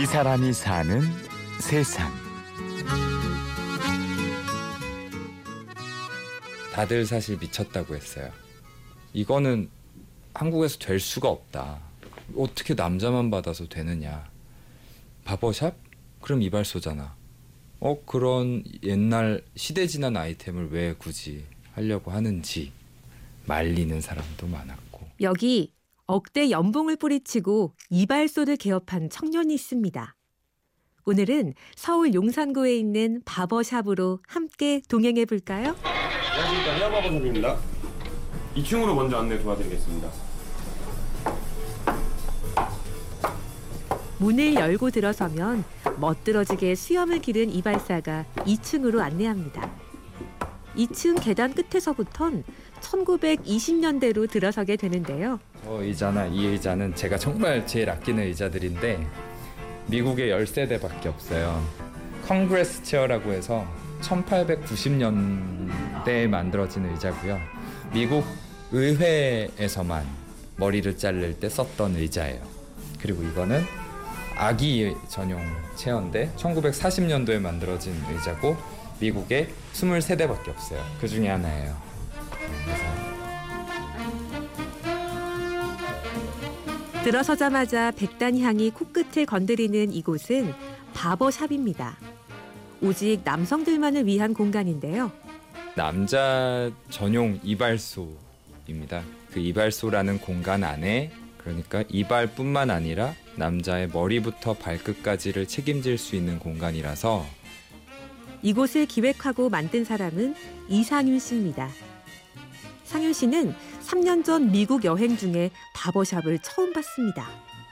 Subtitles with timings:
[0.00, 1.02] 이 사람이 사는
[1.60, 2.10] 세상.
[6.72, 8.32] 다들 사실 미쳤다고 했어요.
[9.12, 9.68] 이거는
[10.32, 11.80] 한국에서 될 수가 없다.
[12.34, 14.26] 어떻게 남자만 받아서 되느냐.
[15.24, 15.76] 바버샵?
[16.22, 17.14] 그럼 이발소잖아.
[17.80, 22.72] 어, 그런 옛날 시대 지난 아이템을 왜 굳이 하려고 하는지
[23.44, 25.06] 말리는 사람도 많았고.
[25.20, 25.74] 여기
[26.10, 30.16] 억대 연봉을 뿌리치고 이발소를 개업한 청년이 있습니다.
[31.04, 35.76] 오늘은 서울 용산구에 있는 바버샵으로 함께 동행해 볼까요?
[35.84, 37.58] 안녕하십니까 헤어바버샵입니다
[38.56, 40.10] 2층으로 먼저 안내 도와드리겠습니다
[44.18, 45.62] 문을 열고 들어서면
[46.00, 49.72] 멋들어지게 수염을 기른 이발사가 2층으로 안내합니다.
[50.74, 52.42] 2층 계단 끝에서부턴
[52.80, 55.38] 1920년대로 들어서게 되는데요.
[55.64, 59.04] 저 의자나 이 의자는 제가 정말 제일 아끼는 의자들인데
[59.86, 61.66] 미국에 10세대밖에 없어요.
[62.26, 63.66] Congress Chair라고 해서
[64.02, 67.38] 1890년대에 만들어진 의자고요.
[67.92, 68.24] 미국
[68.72, 70.06] 의회에서만
[70.56, 72.40] 머리를 자를 때 썼던 의자예요.
[73.00, 73.62] 그리고 이거는
[74.36, 75.40] 아기 전용
[75.76, 78.56] 체어인데 1940년도에 만들어진 의자고
[79.00, 80.82] 미국에 23대밖에 없어요.
[81.00, 81.74] 그 중에 하나예요.
[87.02, 90.52] 들어서자마자 백단 향이 코끝을 건드리는 이곳은
[90.92, 91.96] 바버샵입니다.
[92.82, 95.10] 오직 남성들만을 위한 공간인데요.
[95.74, 99.02] 남자 전용 이발소입니다.
[99.32, 107.24] 그 이발소라는 공간 안에 그러니까 이발뿐만 아니라 남자의 머리부터 발끝까지를 책임질 수 있는 공간이라서
[108.42, 110.34] 이곳을 기획하고 만든 사람은
[110.68, 111.70] 이상윤 씨입니다.
[112.90, 113.54] 상윤 씨는
[113.86, 117.24] 3년 전 미국 여행 중에 바버샵을 처음 봤습니다.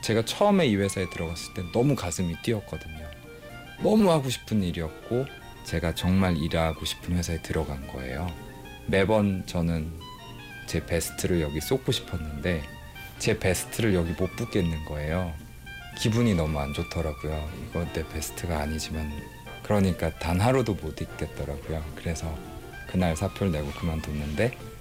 [0.00, 3.06] 제가 처음에 이 회사에 들어갔을 때 너무 가슴이 뛰었거든요.
[3.82, 5.26] 너무 하고 싶은 일이었고
[5.64, 8.26] 제가 정말 일하고 싶은 회사에 들어간 거예요.
[8.86, 9.92] 매번 저는
[10.66, 12.62] 제 베스트를 여기 쏟고 싶었는데
[13.18, 15.34] 제 베스트를 여기 못 붓겠는 거예요.
[15.98, 17.50] 기분이 너무 안 좋더라고요.
[17.68, 19.12] 이건 내 베스트가 아니지만
[19.62, 21.84] 그러니까 단 하루도 못 있겠더라고요.
[21.96, 22.34] 그래서
[22.86, 24.71] 그날 사표를 내고 그만뒀는데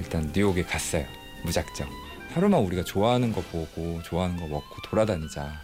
[0.00, 1.04] 일단 뉴욕에 갔어요.
[1.44, 1.86] 무작정.
[2.32, 5.60] 하루만 우리가 좋아하는 거 보고 좋아하는 거 먹고 돌아다니자.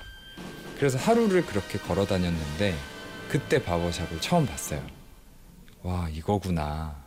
[0.79, 2.75] 그래서 하루를 그렇게 걸어 다녔는데
[3.31, 4.87] 그때 바버샵을 처음 봤어요.
[5.83, 7.07] 와, 이거구나.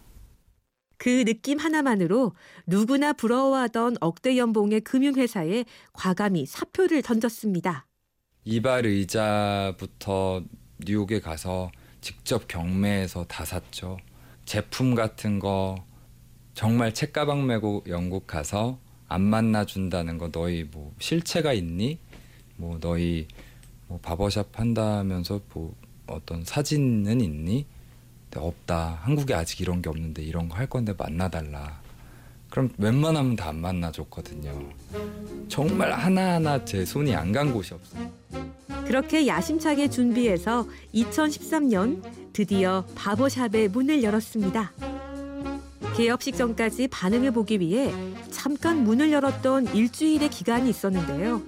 [0.98, 2.34] 그 느낌 하나만으로
[2.66, 7.86] 누구나 부러워하던 억대 연봉의 금융회사에 과감히 사표를 던졌습니다.
[8.44, 10.42] 이발 의자부터
[10.80, 13.98] 뉴욕에 가서 직접 경매해서 다 샀죠.
[14.46, 15.76] 제품 같은 거
[16.60, 22.00] 정말 책가방 메고 영국 가서 안 만나준다는 거 너희 뭐 실체가 있니?
[22.58, 23.30] 뭐 너희
[23.88, 25.74] 뭐 바버샵 한다면서 뭐
[26.08, 27.66] 어떤 사진은 있니?
[28.36, 29.00] 없다.
[29.04, 31.82] 한국에 아직 이런 게 없는데 이런 거 할 건데 만나달라.
[32.50, 34.52] 그럼 웬만하면 다 안 만나줬거든요.
[35.48, 38.12] 정말 하나하나 제 손이 안 간 곳이 없어요.
[38.86, 42.04] 그렇게 야심차게 준비해서 2013년
[42.34, 44.74] 드디어 바버샵의 문을 열었습니다.
[46.00, 47.94] 개업식 전까지 반응을 보기 위해
[48.32, 51.42] 잠깐 문을 열었던 일주일의 기간이 있었는데요.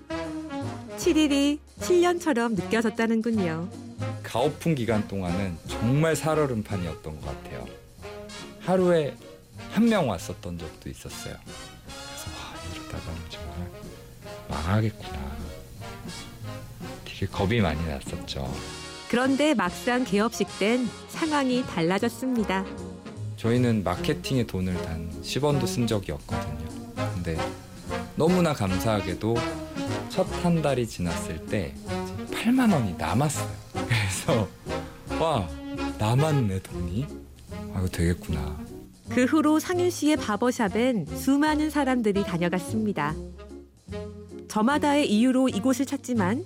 [0.98, 3.70] 7일이 7년처럼 느껴졌다는군요.
[4.22, 7.66] 가오픈 기간 동안은 정말 살얼음판이었던 것 같아요.
[8.60, 9.16] 하루에
[9.72, 11.34] 한 명 왔었던 적도 있었어요.
[11.86, 13.72] 그래서 와 이러다가 정말
[14.50, 15.32] 망하겠구나.
[17.06, 18.54] 되게 겁이 많이 났었죠.
[19.10, 22.66] 그런데 막상 개업식 땐 상황이 달라졌습니다.
[23.46, 26.69] 저희는 마케팅에 돈을 단 10원도 쓴 적이 없거든요.
[27.16, 27.35] 근데
[28.16, 29.35] 너무나 감사하게도
[30.09, 31.74] 첫 한 달이 지났을 때
[32.29, 33.50] 8만 원이 남았어요.
[33.74, 34.47] 그래서
[35.19, 35.50] 와
[35.97, 37.07] 남았네 돈이.
[37.74, 38.59] 아 이거 되겠구나.
[39.09, 43.16] 그 후로 상윤 씨의 바버샵엔 수많은 사람들이 다녀갔습니다.
[44.49, 46.46] 저마다의 이유로 이곳을 찾지만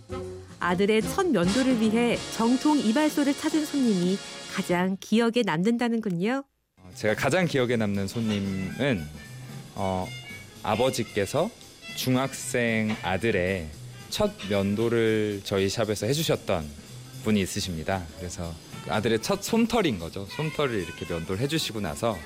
[0.61, 4.17] 아들의 첫 면도를 위해 정통 이발소를 찾은 손님이
[4.55, 6.43] 가장 기억에 남는다는군요.
[6.95, 9.05] 제가 가장 기억에 남는 손님은
[9.75, 10.07] 어,
[10.63, 11.51] 아버지께서
[11.97, 13.67] 중학생 아들의
[14.09, 16.65] 첫 면도를 저희 샵에서 해주셨던
[17.23, 18.05] 분이 있으십니다.
[18.17, 18.53] 그래서
[18.85, 20.25] 그 아들의 첫 솜털인 거죠.
[20.37, 22.17] 솜털을 이렇게 면도를 해주시고 나서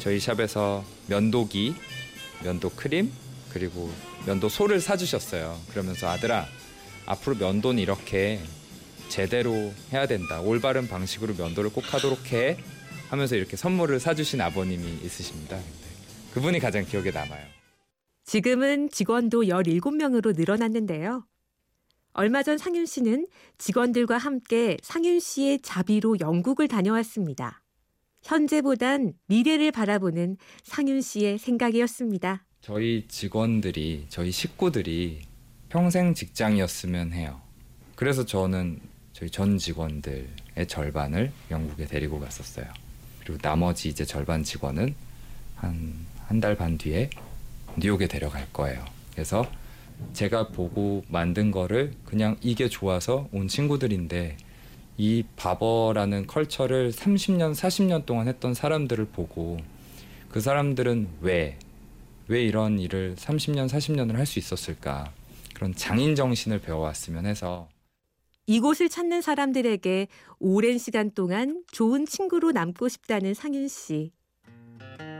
[0.00, 1.76] 저희 샵에서 면도기,
[2.42, 3.12] 면도 크림
[3.50, 3.92] 그리고
[4.26, 5.56] 면도 소를 사주셨어요.
[5.70, 6.48] 그러면서 아들아
[7.06, 8.40] 앞으로 면도는 이렇게
[9.08, 10.40] 제대로 해야 된다.
[10.40, 12.56] 올바른 방식으로 면도를 꼭 하도록 해.
[13.10, 15.58] 하면서 이렇게 선물을 사주신 아버님이 있으십니다.
[16.32, 17.44] 그분이 가장 기억에 남아요.
[18.24, 21.26] 지금은 직원도 17명으로 늘어났는데요.
[22.12, 23.26] 얼마 전 상윤 씨는
[23.58, 27.62] 직원들과 함께 상윤 씨의 자비로 영국을 다녀왔습니다.
[28.22, 32.44] 현재보단 미래를 바라보는 상윤 씨의 생각이었습니다.
[32.60, 35.22] 저희 직원들이 저희 식구들이
[35.68, 37.40] 평생 직장이었으면 해요.
[37.96, 38.78] 그래서 저는
[39.12, 42.66] 저희 전 직원들의 절반을 영국에 데리고 갔었어요.
[43.30, 44.94] 그리고 나머지 이제 절반 직원은
[45.56, 47.10] 한 한 달 반 뒤에
[47.76, 48.84] 뉴욕에 데려갈 거예요.
[49.12, 49.44] 그래서
[50.12, 54.36] 제가 보고 만든 거를 그냥 이게 좋아서 온 친구들인데
[54.96, 59.58] 이 바버라는 컬처를 30년, 40년 동안 했던 사람들을 보고
[60.30, 61.58] 그 사람들은 왜,
[62.28, 65.12] 왜 이런 일을 30년, 40년을 할 수 있었을까?
[65.54, 67.68] 그런 장인 정신을 배워왔으면 해서
[68.46, 70.08] 이곳을 찾는 사람들에게
[70.38, 74.12] 오랜 시간 동안 좋은 친구로 남고 싶다는 상윤 씨.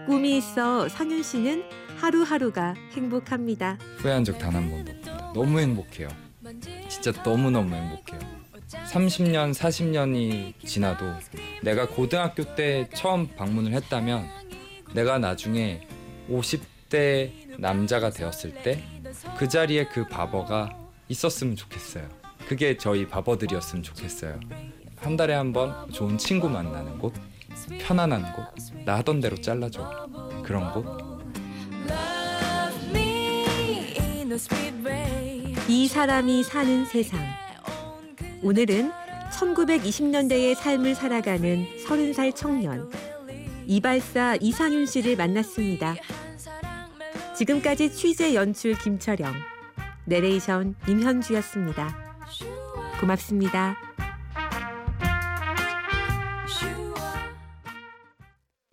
[0.06, 1.62] 꿈이 있어 상윤 씨는
[1.98, 3.78] 하루하루가 행복합니다.
[3.98, 5.32] 후회한 적 단 한 번도 없습니다.
[5.34, 6.08] 너무 행복해요.
[6.88, 8.20] 진짜 너무너무 행복해요.
[8.90, 11.04] 30년, 40년이 지나도
[11.62, 14.26] 내가 고등학교 때 처음 방문을 했다면
[14.94, 15.86] 내가 나중에
[16.28, 18.82] 50대 남자가 되었을 때
[19.38, 20.70] 그 자리에 그 바버가
[21.08, 22.08] 있었으면 좋겠어요.
[22.50, 24.40] 그게 저희 바버들이었으면 좋겠어요.
[24.96, 27.14] 한 달에 한 번 좋은 친구 만나는 곳,
[27.78, 28.44] 편안한 곳,
[28.84, 30.08] 나 하던 대로 잘라줘.
[30.42, 30.84] 그런 곳.
[35.68, 37.20] 이 사람이 사는 세상.
[38.42, 38.90] 오늘은
[39.30, 42.90] 1920년대의 삶을 살아가는 30살 청년
[43.68, 45.94] 이발사 이상윤 씨를 만났습니다.
[47.36, 49.34] 지금까지 취재 연출 김철영,
[50.06, 52.09] 내레이션 임현주였습니다.
[53.00, 53.89] 고맙습니다.